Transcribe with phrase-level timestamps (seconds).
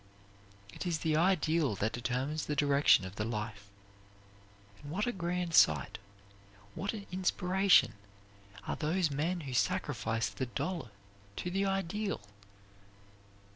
[0.73, 3.67] It is the ideal that determines the direction of the life.
[4.81, 5.99] And what a grand sight,
[6.73, 7.93] what an inspiration,
[8.65, 10.89] are those men who sacrifice the dollar
[11.35, 12.21] to the ideal!